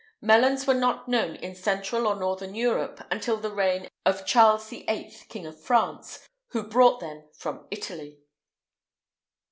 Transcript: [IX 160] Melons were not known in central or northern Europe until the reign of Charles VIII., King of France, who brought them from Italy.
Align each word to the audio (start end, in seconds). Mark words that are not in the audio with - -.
[IX 0.23 0.29
160] 0.29 0.41
Melons 0.41 0.67
were 0.67 0.73
not 0.81 1.07
known 1.07 1.35
in 1.35 1.53
central 1.53 2.07
or 2.07 2.15
northern 2.15 2.55
Europe 2.55 3.05
until 3.11 3.37
the 3.37 3.51
reign 3.53 3.87
of 4.03 4.25
Charles 4.25 4.67
VIII., 4.71 5.15
King 5.29 5.45
of 5.45 5.61
France, 5.61 6.27
who 6.47 6.63
brought 6.67 7.01
them 7.01 7.25
from 7.33 7.67
Italy. 7.69 8.17